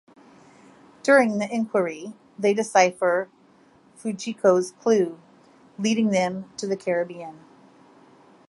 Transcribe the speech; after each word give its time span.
During 1.03 1.37
the 1.37 1.47
inquiry, 1.47 2.15
they 2.39 2.55
decipher 2.55 3.29
Fujiko's 3.99 4.71
clue, 4.81 5.19
leading 5.77 6.09
them 6.09 6.45
to 6.57 6.65
the 6.65 6.75
Caribbean. 6.75 7.37